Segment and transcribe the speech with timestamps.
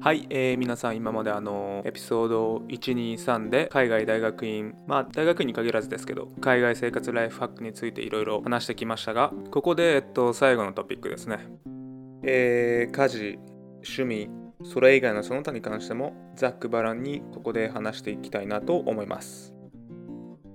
[0.00, 11.48] はい、えー皆さん今まであのエピソード123で海外大学院まあ大学院に限らずですけど海外生活ライフハックについていろいろ話してきましたがここで、えっと、最後のトピックですね。
[12.22, 13.38] えー家事
[13.78, 14.30] 趣味
[14.62, 19.52] それ以外のその他に関してもざっくばらんにここで話していきたいなと思います。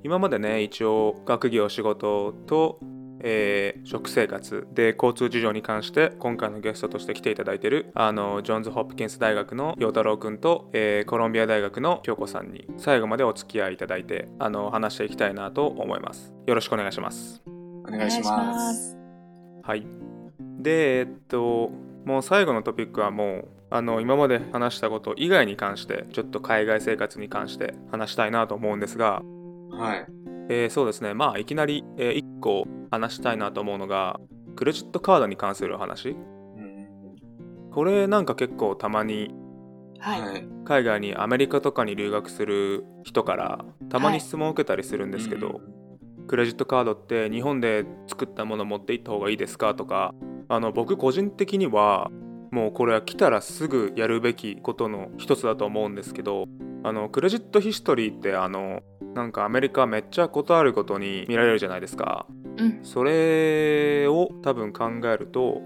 [0.04, 2.80] 今までね一応学業仕事と
[3.24, 17.42] えー食生活で交通事情に関して今回のゲストとして来ていただいているあのジョンズ・ホップキンス大学の陽太郎くんと、えーコロンビア大学の京子さんに最後までお付き合いいただいてあの話していきたいなと思いますよろしくお願いします
[17.86, 18.98] お願いします。
[19.64, 19.86] はい
[20.60, 21.72] でえっと
[22.06, 29.22] もう最後のトピックはもうあの今まで話したこと以外に関してちょっと海外生活に関して話したいなと思うんですが
[29.72, 30.33] はい。
[30.50, 31.14] えーそうですね。
[31.14, 34.20] まあいきなり、え1個話したいなと思うのが
[34.56, 36.10] クレジットカードに関する話。
[36.10, 36.88] うん
[37.72, 39.34] これなんか結構たまに
[40.00, 40.22] はい。
[40.22, 40.48] はい。
[40.66, 45.62] 海外にアメリカとかに留学する人からたまに質問を受けたりするんですけど、
[46.28, 50.14] クレジットカードって日本で作ったもの持って行った方がいいですかとか
[50.48, 52.10] あの僕個人的には
[52.52, 56.46] もうこれは来たらすぐやるべきことの一つだと思うんですけど
[56.84, 58.82] あのクレジットヒストリーってあの
[59.16, 62.26] なんかアメリカめっちゃことあるごとに見られるじゃないですか
[62.58, 62.80] うん。
[62.84, 65.62] それを多分考えると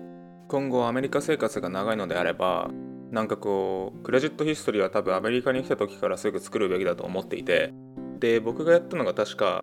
[0.48, 2.70] 今後アメリカ生活が長いのであれば
[3.12, 7.74] なんかこうクレジットヒストリーは多分アメリカに来た時からすぐ作るべきだと思っていて
[8.20, 9.62] で僕がやったのが確か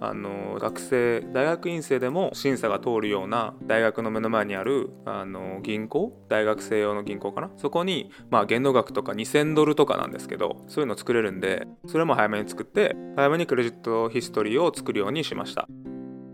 [0.00, 7.50] あの学生大学院生でも審査が通るような大学の目の前にあるあの銀行大学生用の銀行かな？
[7.56, 15.66] そこにまあ限度額とか2000ドルとかなんですけどそういうの作れるんでそれも早めに作って早めにクレジットヒストリーを作るようにしました。
[15.68, 15.72] う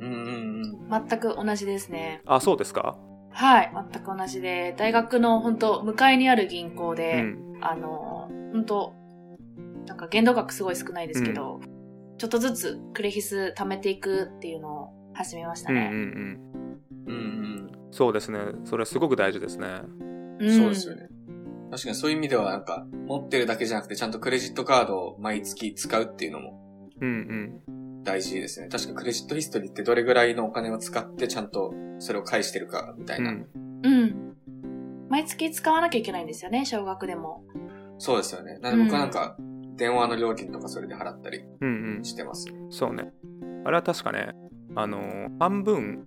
[0.04, 0.12] ん
[0.90, 2.20] うん全く同じですね。
[2.26, 2.98] あそうですか？
[3.30, 3.72] はい。
[3.92, 7.38] 全く同じで、大学の本当向かいにある銀行うで、ん。
[7.62, 8.92] あの、本当
[9.86, 11.60] なんか限度額すごい少ないですけど、
[12.18, 15.88] ちょっとずつクレヒス貯めていくっていうのを始めましたうんうんね。
[17.06, 17.14] うんうん。
[17.14, 19.82] うんそうですねそれすごく大事ですね
[20.40, 20.56] うん。
[20.56, 21.08] そうですよね。
[21.70, 28.68] 確かにそういう意味ではなんか、持ってるだけじゃなくて、ちゃんとクレジットカードを毎月使うっていうのもうん大事ですね。
[28.68, 33.30] 確かクレジットヒストリーってどれぐらいのお金を使ってちゃんとそれを返してるかみたいな。
[33.30, 34.36] うんうんうん。
[35.08, 37.44] 毎月使わなきゃいけないんですよね、少額でも。
[37.98, 38.58] そうですよね。
[38.58, 39.36] なので僕はなんか、
[39.82, 42.46] 電話の料金とかそれで払ったりうんうんしてます。
[42.70, 43.12] そうね
[43.64, 44.32] あれは確かね
[44.76, 46.06] あの半分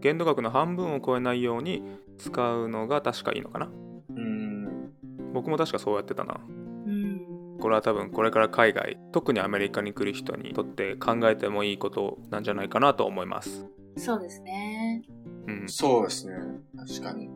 [0.00, 1.82] 限度額の半分を超えないように
[2.18, 3.70] 使うのが確かいいのかな
[4.16, 4.92] うん。
[5.32, 7.58] 僕も確かそうやってたなうん。
[7.60, 13.64] これは多分これから海外特にアメリカに来る人にとって考えてもいいことなんじゃないかなと思います
[13.96, 15.02] そうですね。
[15.46, 16.34] うんそうですね。
[16.76, 17.28] 確かに。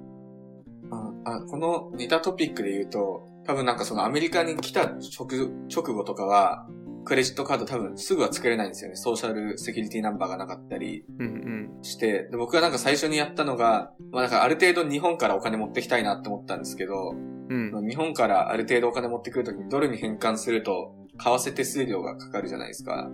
[0.91, 5.29] ああこの似たトピックで言うと、多分なんかそのアメリカに来た直
[5.73, 6.67] 直後とかは、
[7.05, 8.97] クレジットカード多分すぐは作れないんですよね。
[8.97, 12.25] ソーシャルセキュリティナンバーがなかったりうんして。
[12.25, 23.09] で僕がなんか最初にやったのが、まあなんかある程度日本からお金持ってきたいなって思ったんですけど、うんうん日本からある程度お金持ってくるときにドルに変換すると、為替手数料がかかるじゃないですか。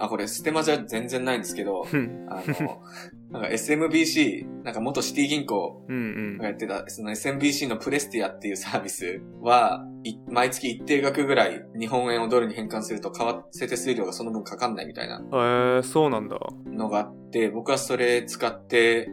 [0.00, 2.26] あ、これステマじゃ全然ないんですけど、うん。
[2.30, 2.82] あの、
[3.30, 13.22] なんか SMBC、なんか元シティ銀行うんがやってた、その SMBC のプレスティアっていうサービスは、い毎月一定額ぐらい日本円をドルに変換すると為
[13.54, 16.38] 替手数料がその分かかんないみたいなえー、そうなんだ。
[16.66, 19.10] のがあって、僕はそれ使って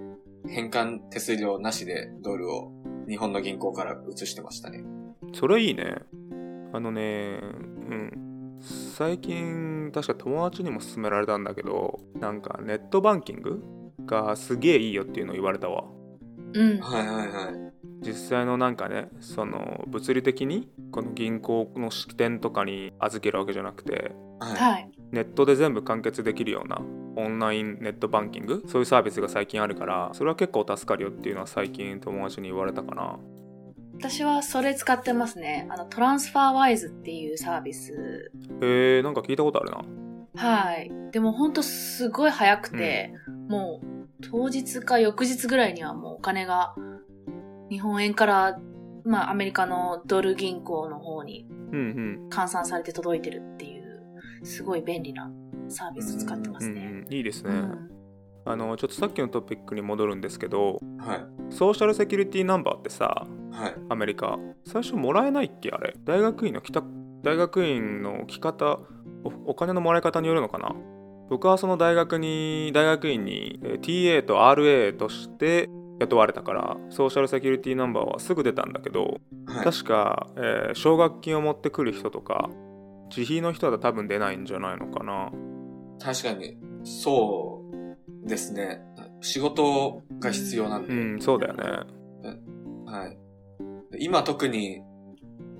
[0.47, 2.71] 変換手数料なしでドルを
[3.09, 4.83] 日本の銀行から移してましたね。
[5.33, 5.97] それいいね。
[6.73, 7.45] あのねう
[7.95, 8.26] ん
[8.67, 13.63] 最近確か友達にも勧められたんだけどなんかネットバンキング
[14.05, 15.85] がすげえいいよっていうのを言われたわ
[16.53, 16.79] うん。
[16.79, 17.73] はいはいはい。
[18.01, 24.55] 実際のなんかねその物理的にこの銀行の支店とかに預けるわけじゃなくてはい。
[24.55, 24.91] はい。
[25.11, 26.81] ネットで全部完結できるような
[27.15, 28.63] オンラインネットバンキング？
[28.67, 33.17] そういうサービスが最近あるからそれは結構助かるよっていうのは最近友達に言われたかな
[33.99, 35.67] 私はそれ使ってますね。
[35.69, 38.31] あの、トランスファーワイズっていうサービス。
[38.61, 39.83] へえなんか聞いたことあるな
[40.35, 40.91] はい。
[41.11, 43.13] でもほんとすごい早くて、
[43.49, 46.75] もう当日か翌日ぐらいにはもうお金が
[47.71, 48.59] 日本円から、
[49.03, 55.31] まあアメリカのドル銀行の方にうん換算されて届いてるっていう、すごい便利な
[55.69, 57.03] サービス使ってまうん、うんすね。
[57.07, 57.91] うん、いいですね、うん
[58.49, 61.53] あのちょっとさっきのトピックに戻るんですけどはい。
[61.53, 63.27] ソーシャルセキュリティナンバーってさ
[63.57, 63.75] はい。
[63.89, 65.95] アメリカ最初もらえないっけあれ？
[66.05, 66.83] 大学院の来た
[67.23, 68.79] 大学院の来方
[69.23, 70.75] おお金のもらい方によるのかな？
[71.29, 75.69] 僕はその大学に大学院にえー TA と RA として
[75.99, 79.63] 雇われたからソーシャルセキュリティナンバーはすぐ出たんだけど、はい。
[79.65, 82.49] 確か、えー奨学金を持ってくる人とか
[83.09, 85.31] 自費の人は多分出ないんじゃないのかな？
[85.99, 87.63] 確かに、そ
[88.23, 88.81] うですね。
[89.21, 90.93] 仕事が必要なんで。
[90.93, 91.63] うんそうだよね
[92.85, 93.17] はい。
[93.91, 94.81] で今特に、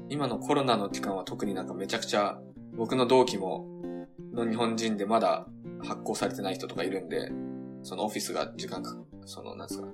[0.10, 2.40] 今のコロナの期間は特になんかめちゃくちゃ、
[2.76, 3.66] 僕の同期も、
[4.34, 5.48] の日本人でまだ
[5.84, 7.32] 発行されてない人とかいるんで、
[7.84, 8.96] そのオフィスが時間か、
[9.26, 9.88] その、なんですか、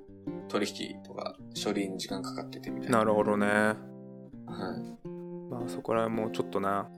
[0.48, 3.00] 取引とか処理に時間かかっててみたいな。
[3.00, 5.10] なるほどねはい。
[5.50, 6.90] まあそこら辺もちょっとな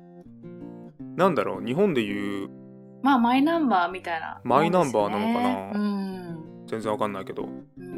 [1.15, 2.49] なんだろう日本でいう
[3.05, 6.65] まあ、マイナンバーみたいな、マイナンバーなのかなうん。
[6.65, 7.43] 全然わかんないけど
[7.77, 7.94] うん。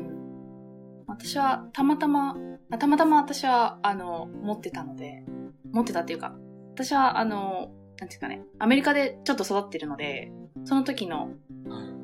[1.18, 2.36] 私は、たまたま、
[2.72, 5.24] あたまたま私は、あの、持ってたので、
[5.72, 6.36] 持ってたっていうか、
[6.74, 10.32] 私は、あの、なんていうかね、アメリカでちょっと育ってるので、
[10.66, 11.30] その時の、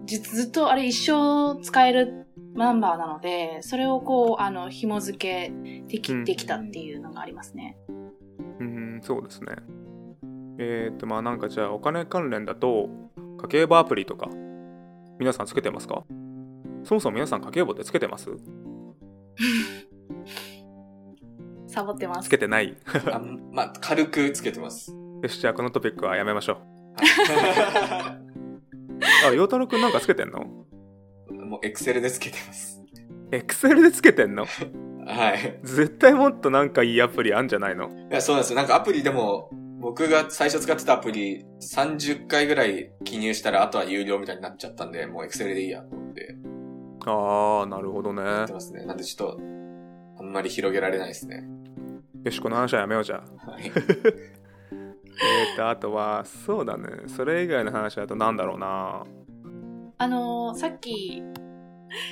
[0.06, 5.54] じずっとあれ一生使えるナンバーなので、それをこう、あの、紐付け
[5.88, 6.26] でき、うん。
[6.26, 7.78] できたっていうのがありますね。
[8.60, 9.56] うんそうですね。
[10.60, 12.88] えー、っとまあなんかじゃあお金関連だと
[13.42, 14.30] 家計簿アプリとか
[15.20, 16.04] 皆さんつけてますか？
[16.84, 18.30] そもそも皆さん家計簿ってつけてます？
[21.68, 22.38] サボってますつけ。
[22.38, 22.78] てない
[23.12, 23.20] あ
[23.52, 24.94] まあ、軽くつけてます。
[25.24, 28.20] よしじゃあこのトピックはやめましょうは
[29.30, 30.42] あ陽太郎くんなんかつけてんの？
[31.32, 32.84] いもうエクセルでつけてます。
[33.32, 34.46] エクセルでつけてんの？
[35.06, 35.60] はい。
[35.64, 37.90] 絶対もっとなんかいいアプリあんじゃないの？
[37.90, 38.58] いや、そうなんですよ。
[38.58, 46.36] なんかアプリでも、僕が最初使ってたアプリ、30回ぐらい記入したら、あとは有料みたいになっちゃったんで、もうエクセルでいいやと思って
[47.12, 48.86] ああなるほどねやってますね。
[48.86, 49.40] なんでちょっと、
[50.20, 51.44] あんまり広げられないですね。
[52.24, 53.64] よしこの話はやめようじゃあはい。
[55.16, 59.04] えーとあとはそうだねそれ以外の話だとなんだろうな
[59.98, 61.24] あのーさっき、い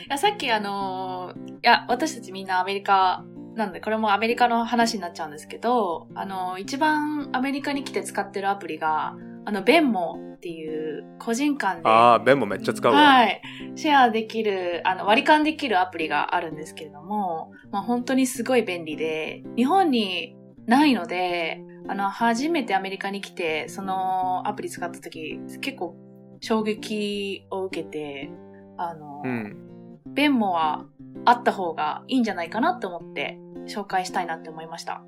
[0.10, 3.24] や、さっきあのーいや、私たちみんなアメリカ
[3.56, 9.16] なんで、これもアメリカの話になっちゃうんですけど、あのー一番アメリカに来て使ってるアプリが、
[9.46, 13.42] あの、ベンモっていう個人間で、ああベンもめっちゃ使うわ、はい。
[13.76, 20.36] シェアできる、あの、割り勘できるアプリがあるんですけれども、まあ本当にすごい便利で、日本に
[20.66, 25.96] ないので、あの、初めてアメリカに来て、そのアプリ使った時、結構
[26.40, 28.32] 衝撃を受けて、
[28.78, 29.68] あの、うん
[30.14, 30.86] ベンモは
[31.26, 35.04] あった方がいいんじゃないかなと思って紹介したいなって思いました。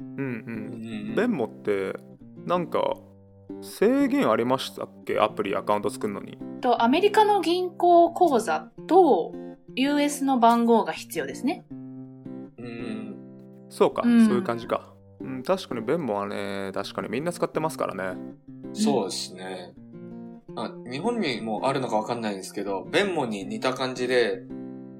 [0.00, 1.94] うんうんうんベンモって
[2.46, 2.96] なんか
[3.62, 5.18] 制限ありましたっけ？
[5.18, 9.32] アプリアカウント作るのにと、アメリカの銀行口座と
[9.74, 11.64] US の番号が必要ですね。
[12.58, 13.16] うん。
[13.70, 18.18] そうか、うんそういう感じか、うん、確かにベンモはね確かにみんな使ってますからね
[18.72, 19.74] そうですね。
[20.56, 24.42] あ日本にもあるのかわかんないんですけど、ベンモに似た感じで、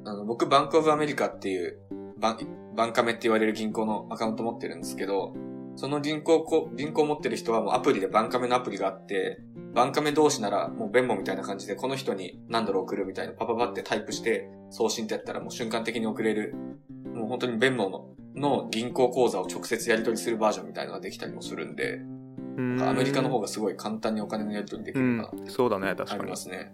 [0.05, 1.79] あの僕、バンクオブアメリカっていう、
[2.19, 2.39] バン、
[2.77, 5.35] バンカメって言われる銀行のアカウント持ってるんですけど、
[5.79, 9.41] その銀行こ、銀行持ってる人はもうアプリでバンカメのアプリがあって、
[9.75, 16.57] バンカメ同士ならもうベンモみたいな感じで、この人に何ドル送るみたいなパパパってタイプして送信ってやったらもう瞬間的に送れる、
[17.15, 22.01] もう本当にベンモのの銀行口座を直接やり取りするバージョンみたいなのができたりもするんで、
[22.57, 26.73] うんアメリカの方がすごい簡単にお金のやり取りできうるのかな、んそうだね確ありかにますね。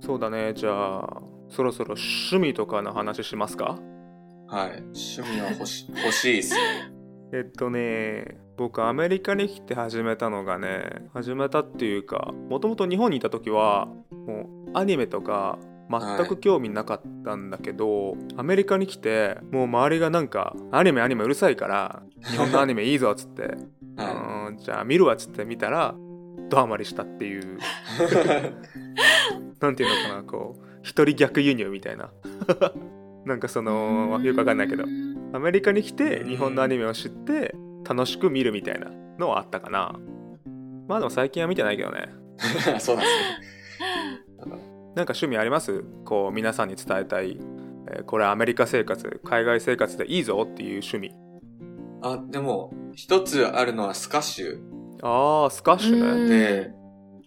[0.00, 3.80] そうだねじゃあそろそろ趣味とかの話しますか？
[4.46, 4.82] はい。
[4.94, 6.92] 趣味は欲し欲しいですね。
[7.32, 15.58] えっとね僕アメリカに来て始めたのがね始めたっていうかもともと日本にいた時はもうアニメとか
[15.90, 23.56] 全く興味なかったんだけど、アメリカに来てもう周りがなんかアニメアニメうるさいから日本のアニメいいぞっつって、
[23.96, 25.94] はうんじゃあ見るわっつって見たら
[26.50, 27.42] ドハマりしたっていう。
[27.42, 27.58] い。
[29.60, 32.10] なんていうのかなこう一人逆輸入みたいな。
[33.24, 34.84] なんかそのよくわかんないけど。
[34.84, 37.54] うんアメリカに来て日本のアニメを知って
[37.88, 39.98] 楽しく見るみたいなのはあったかな。
[40.88, 42.08] まあでも最近は見てないけどね。
[42.80, 44.48] そうなんです
[44.96, 45.84] なんか趣味あります？
[46.04, 47.38] こう皆さんに伝えたい、
[47.90, 51.08] えーこれアメリカ生活海外生活でいいぞっていう趣味。
[51.10, 51.14] ね。
[52.02, 54.58] あ、でも、一つあるのはスカッシュ。
[55.02, 56.10] あースカッシュね。
[56.10, 56.28] うん。
[56.28, 56.70] で、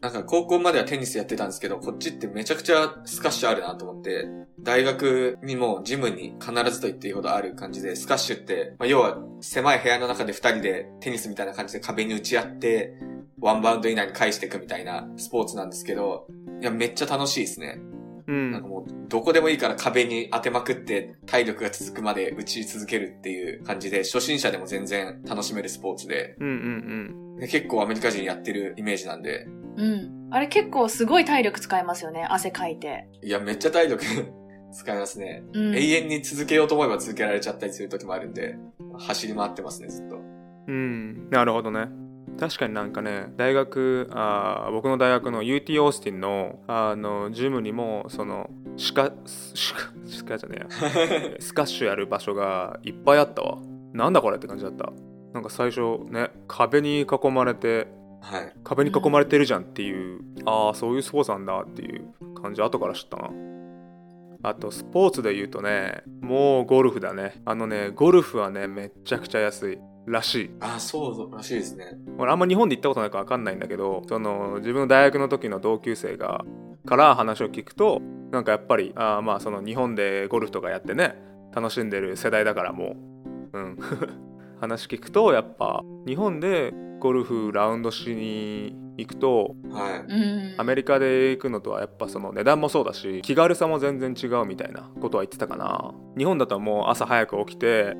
[0.01, 4.27] なんか高校まではテニスやってたんですけど、こっちってめちゃくちゃスカッシュあるなと思って、
[4.59, 12.95] 大学にもジムに必ずと言っていいほどある感じで、スカッシュって、まあ、要は狭い部屋の中で二人でテニスみたいな感じで壁に打ち合って、
[13.39, 16.25] ワンバウンド以内に返していくみたいなスポーツなんですけど、
[16.61, 17.79] いや、めっちゃ楽しいですね。
[18.27, 18.51] うん。
[18.51, 27.37] なんかもう、どこでもいいから壁に当てまくって、体力が続くまで打ち続けるっていう感じで、初心者でも全然楽しめるスポーツで、うんうん。
[27.37, 29.47] で結構アメリカ人やってるイメージなんで、
[29.77, 30.27] うん。
[30.31, 32.25] あれ結構すごい体力使いますよね。
[32.29, 33.07] 汗かいて。
[33.21, 34.03] いや、めっちゃ体力
[34.71, 35.43] 使いますね。
[35.53, 38.57] うん永遠に続けようと思えば続けられちゃったりする時もあるんで、
[38.97, 40.17] 走り回ってますね、ずっと。
[40.67, 41.89] うんなるほどね
[42.39, 53.57] 確かになんかね大学あー僕の大学の UT オースティンのあのジムにもそのシカシカシカじゃねえや スカッシュやる場所がいっぱいあったわ
[53.93, 54.93] なんだこれって感じだった
[55.33, 57.87] なんか最初ね壁に囲まれて
[58.21, 58.53] はい。
[58.63, 62.05] 壁に囲まれてるじゃんっていう、ああそういうスポーツなんだっていう
[62.41, 62.61] 感じ。
[62.61, 63.29] 後から知ったな。
[64.43, 67.41] あとスポーツで言うとねもうゴルフだね。
[67.45, 70.51] あのねゴルフはねめっちゃくちゃ安いらしい。
[70.59, 71.85] あ、そうらしいですね。
[72.17, 76.43] 俺あんま日本で行ったことないから分かんないんだけどその自分の大学の時の同級生が
[76.87, 78.01] から話を聞くと
[78.31, 81.15] なんかやっぱりあーまあその日本でゴルフとかやってね
[81.53, 82.95] 楽しんでる世代だからも
[83.53, 83.59] う。
[83.59, 83.77] うん。
[84.59, 90.13] 話聞くとやっぱ日本でゴルフラウンドしに行くとはい。
[90.13, 90.55] うん。
[90.57, 95.93] アメリカで行くのとはやっぱその値段もそうだし気軽さも全然違うみたいなことは言ってたかな。
[96.17, 97.97] 日本だともう朝早く起きて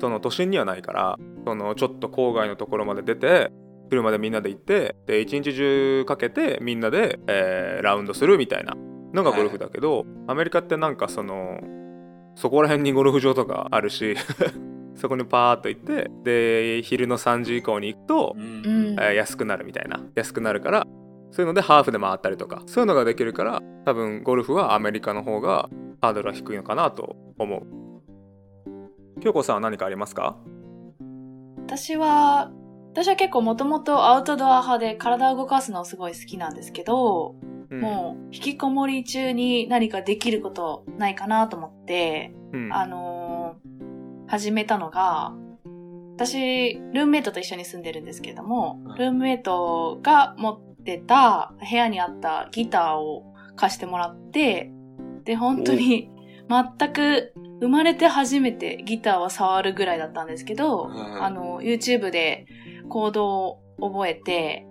[0.00, 1.16] その都心にはないから
[1.46, 3.52] そのちょっと郊外のところまで出て
[3.90, 8.74] 車でみんなで行ってで一日中かけてみんなで、えーラウンドするみたいな
[9.14, 11.60] のがゴルフだけど、アメリカってなんかその
[12.36, 14.16] そこら辺にゴルフ場とかあるし
[15.00, 18.42] そこにパーッと行ってで昼の3時以降に行くとう、ん。
[18.42, 18.92] うん。
[19.00, 20.00] えー安くなるみたいな。
[20.14, 20.86] 安くなるから
[21.30, 29.20] そういうのでハーフで回ったりとかそういうのができるから多分ゴルフはアメリカの方がハードルは低いのかなと思う。
[29.20, 30.36] 京子さんは何かありますか？
[31.66, 32.50] 私は、
[32.92, 37.36] 私は結構もともとアウトドア派で体を動かすのすごい好きなんですけど、
[37.70, 37.80] うん。
[37.80, 42.72] もう引きこもり中に何かできることないかなと思って、うん。
[42.72, 43.19] あのー
[44.30, 45.34] 始めたのが、
[46.14, 48.94] 私、ルームメイトと一緒に住んでるんですけども、うん。
[48.94, 54.70] ルームメイトが持ってた部屋にあったギターを貸してもらって、
[55.24, 56.10] で、本当に
[56.48, 62.46] 全く生まれて初めてギターを触るぐらいだったんですけど、はいあの、YouTube で
[62.88, 64.64] コードを覚えて、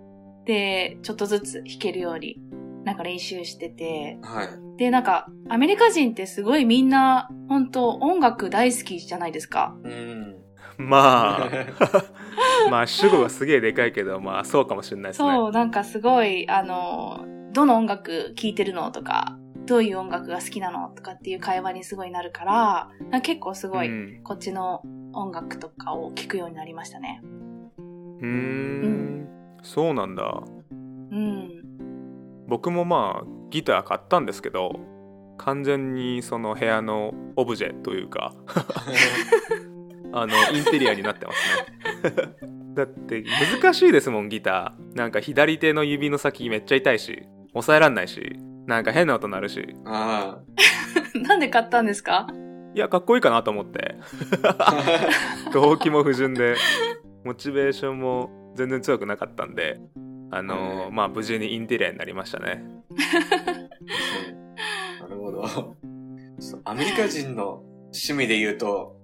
[0.46, 2.40] で、ちょっとずつ弾けるように、
[2.84, 4.48] なんか練習してて、はい。
[4.78, 9.76] で、なんか、アメリカ人ってすごいみんな、本当音楽大好きじゃないですか。
[9.84, 10.36] うん。
[10.78, 11.50] まあ
[12.70, 24.82] まあ主語がすげえでかいけどまあそうかもしれないですねそう、なんかすごい、あの、どの音楽聴いてるのとか、どういう音楽が好きなのとかっていう会話にすごいなるから、か結構すごい、うんこっちの
[25.12, 27.20] 音楽とかを聴くようになりましたね。
[27.24, 29.28] うーん
[29.62, 30.42] そうなんだ
[31.10, 31.59] うん。
[32.50, 34.80] 僕もまあギター買ったんですけど
[35.38, 38.34] 完全にその部屋のオブジェというか
[40.12, 42.34] あのインテリアになってますね。
[42.74, 43.24] だって
[43.62, 44.96] 難しいですもんギター。
[44.96, 47.22] なんか左手の指の先めっちゃ痛いし
[47.54, 49.74] 押さえらんないしなんか変な音鳴るし。
[49.86, 50.38] あ
[51.14, 52.26] なんで買ったんですか？
[52.74, 53.96] いやかっこいいかなと思って。
[54.42, 54.74] あ。
[55.52, 56.56] 動機も不純で
[57.24, 59.80] モチベーションも全然強くなかったんで
[60.30, 62.64] あのうんまあ無事にインテリアになりましたね
[65.00, 65.76] なるほど。
[66.64, 68.96] アメリカ人の趣味で言うと、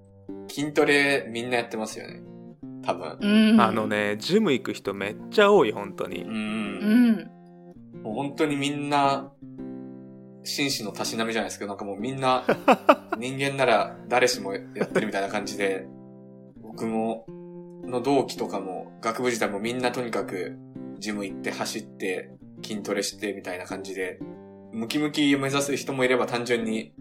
[0.49, 2.23] 筋トレみんなやってますよね。
[2.83, 3.19] 多分。
[3.21, 3.61] うん。
[3.61, 3.87] あの。
[3.87, 6.29] ねジム行く人めっちゃ多い本当にう。
[6.29, 7.31] うんん。
[8.03, 9.33] もう本当にみんな、
[10.45, 12.45] 紳士のたしなみじゃないですけど、なんかもうみんな、
[13.19, 15.87] 人間なら誰しもやってるみたいな感じで、
[16.63, 17.27] 僕も、
[17.85, 20.57] の同期とかも、学部時代もみんなとにかく、
[20.99, 22.31] ジム行って走って、
[22.63, 24.19] 筋トレしてみたいな感じで、
[24.73, 26.93] ムキムキを目指す人もいれば単純に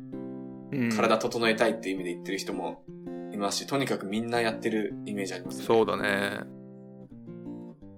[0.71, 0.89] うん。
[0.95, 2.83] 体整えたいっていう意味で言ってる人も
[3.31, 5.65] いますし、とにかくみんなやってるイメージあります、ね。
[5.65, 6.39] そうだね。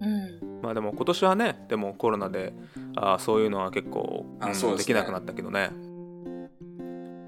[0.01, 0.61] うん。
[0.61, 2.53] まあでも今年はねでもコロナで
[2.95, 4.77] あーそういうのは結構、うんあそうでね。
[4.77, 5.71] ですきなくなったけどね。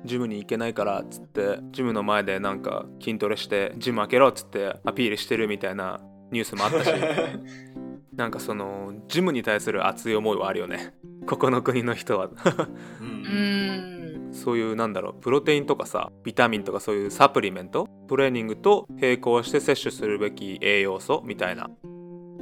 [0.06, 6.00] ジムに行けないからっつってジムの前でなんか筋トレしてジム開けろっつってアピールしてるみたいな
[6.32, 6.92] ニュースもあったし
[8.20, 10.94] なんかそのジムに対する熱い思いはあるよね
[11.26, 12.32] ここの国の人は う。
[13.02, 14.34] うんん。
[14.34, 17.88] そういうなんだろうプロテインとかさビタミンとかそういうサプリメント？
[18.08, 21.70] トレーニングと並行して摂取するべき栄養素みたいな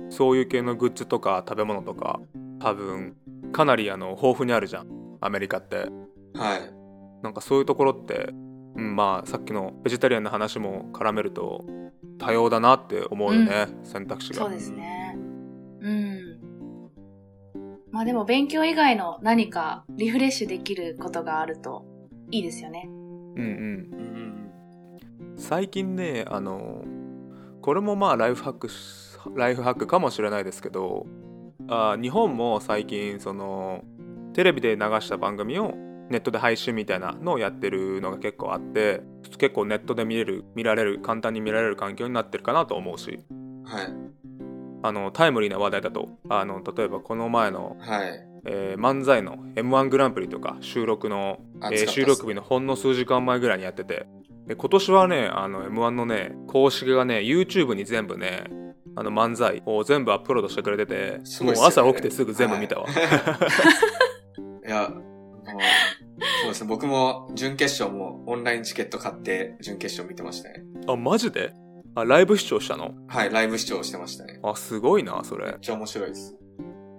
[0.09, 2.19] そういう系のグッズとか食べ物とか
[2.59, 3.15] 多分
[3.51, 4.87] かなりあの豊富にあるじゃん
[5.21, 6.73] アメリカってはい。
[7.21, 8.33] なんかそういうところって、
[8.75, 11.65] うん、まあさっきのベジタリアンの話も絡めると
[12.17, 14.96] 多様だなって思うよね、選択肢がそうですね。
[17.87, 17.93] うん。
[17.93, 21.85] まあでも勉強以外の何かリフレッシュできることがあると
[22.31, 22.83] いいですよね。
[22.87, 25.37] うんうんうん。
[25.37, 26.83] 最近ねあの
[27.61, 31.05] これもまあライフハックしライフハックかもしれないですけど
[31.67, 33.83] あ日本も最近その
[34.33, 35.73] テレビで流した番組を
[36.09, 39.01] ネットで配信みたいなのをやってるのが結構あって
[39.37, 43.19] 結構ネットで見れる見られる簡単に見られる環境になってるかなと思うし
[43.65, 43.87] はい。
[44.87, 48.23] あのタイムリーな話題だとあの例えばこの前の、はい。
[48.45, 54.07] えー漫才の m 1グランプリとか収録の、あえー収録日のほんの数時間前ぐらいにやってて
[54.47, 58.45] で今年はねあの m 1のね公式がね YouTube に全部ね
[58.95, 62.93] あの漫才を全部アップロードしてくれてて、もう朝起きてすぐ全部見たわ、い
[64.67, 65.01] や、もう、
[66.41, 66.67] そうですね。
[66.67, 70.63] 僕も準決勝もオンラインチケット買って準決勝見てましたね。
[70.87, 71.53] あマジで？
[71.99, 72.93] あライブ視聴したの？
[73.07, 74.39] はい、ライブ視聴してましたね。
[74.43, 76.35] あすごいなそれめっちゃ面白いです。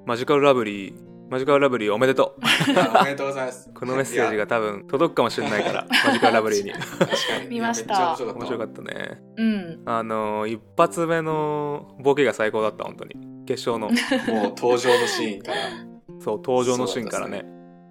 [0.06, 0.94] マジカルラブリー
[1.30, 2.40] マジカルラブリーおめでとう
[2.76, 3.70] あおめでとうございます。
[3.78, 7.06] このメッセージが多分届くかもしれないから マジカルラブリーに確か
[7.44, 7.48] に。
[7.48, 9.82] 見ましたいやめっちゃ面面白か白かっったねうん。
[9.86, 13.14] あのー一発目のボケが最高だった本当に
[13.46, 14.32] 決勝のた。
[14.32, 15.58] もう登場のシーンから。
[16.18, 17.44] そう登場のシーンからね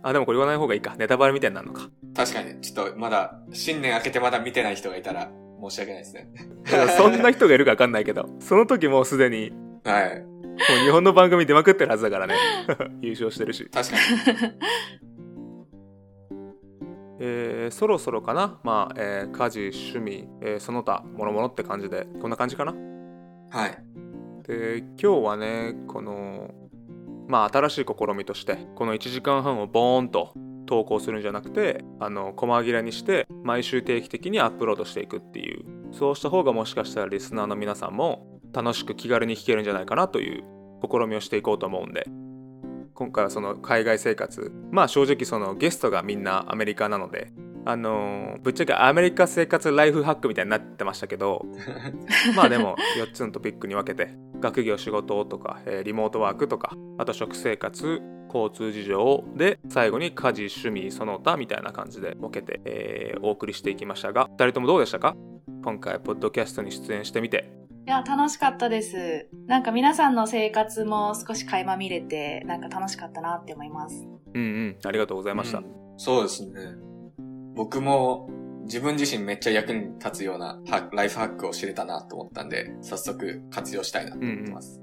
[0.03, 5.29] あでもこれ言わない方がいいかネタバレみたいになるのか確かに、ちょっとまだ、新年明けてまだ見てない人がいたら
[5.61, 6.29] 申し訳ないですね。
[6.97, 9.51] そんな人がいるか分かんないけどその時もうすでに
[9.83, 10.21] はい。
[10.21, 10.27] も
[10.81, 12.35] う日本の番組出まくってるはずだからね
[13.01, 14.53] 優勝してるし確かに。
[17.19, 19.59] えーそろそろかなまあ、えー家事
[19.93, 22.73] 趣味、えーその他諸々って感じでこんな感じかな？
[23.49, 23.77] はい。
[24.47, 26.49] で今日はねこの
[27.27, 30.33] まあ新しい試みとしてこの1時間半をボーンと
[30.67, 35.65] 投稿するんじゃなくてあの細切れにして毎週定期的にアップロードしていくっていう。
[35.91, 40.43] そうした方がもしかしたらリスナーの皆さんも楽しく気軽に聞けるんじゃないかなという
[40.83, 42.05] 試みをしていこうと思うんで。
[42.93, 44.51] 今回はその海外生活。
[44.71, 47.31] まあ正直そのゲストがみんなアメリカなので
[47.67, 51.45] あのーぶっちゃけアメリカ生活ライフハックみたいになってましたけど
[52.33, 58.01] まあでも4つのトピックに分けて学業仕事とか、えーリモートワークとかあと食生活
[58.33, 65.15] 交通事情で最後に家事趣味その他みたいな感じで分けて、えーお送りしていきましたが2人ともどうでしたか？
[65.63, 67.51] 今回ポッドキャストに出演してみて
[67.85, 69.29] いや、楽しかったです。
[69.47, 74.05] なんか皆さんの生活も少し垣間見れて、なんか楽しかったなって思います。
[74.33, 75.65] うんうんありがとうございました、うん
[75.97, 76.51] そうですね。
[77.55, 78.29] 僕も
[78.63, 84.81] 自分自身めっちゃ役に立つようなハライフハックを知れたなと思ったんで、早速活用したいなと思ってます。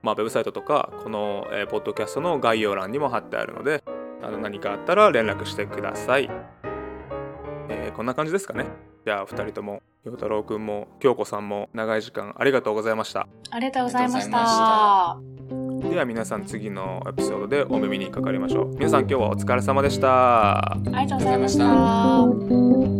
[0.02, 3.82] まあウェブサイトとかこの、えーポッドキャストの概要欄にも貼ってあるので
[4.22, 6.30] あの何かあったら連絡してください、
[7.68, 8.66] えーこんな感じですかね。
[9.04, 13.26] じゃあ2人とも陽太郎くんも京子さんも長い時間ありがとうございました。
[13.50, 15.18] ありがとうございましあ
[15.50, 15.59] た。
[15.88, 18.74] では皆さん次のエピソードでお耳にかかりましょう。
[18.74, 20.72] 皆さん今日はお疲れ様でした。
[20.72, 22.99] ありがとうございました。